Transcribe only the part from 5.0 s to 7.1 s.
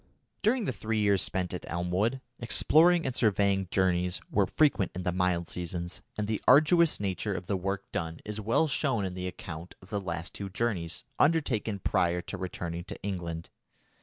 the mild seasons, and the arduous